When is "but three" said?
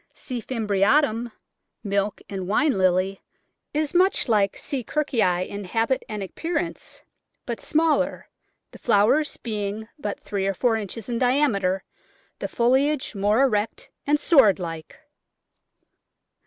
9.99-10.47